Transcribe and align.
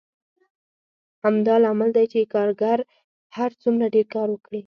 همدا 1.23 1.55
لامل 1.63 1.89
دی 1.95 2.05
چې 2.11 2.29
کارګر 2.33 2.79
هر 3.37 3.51
څومره 3.61 3.85
ډېر 3.95 4.07
کار 4.15 4.27
وکړي 4.31 4.59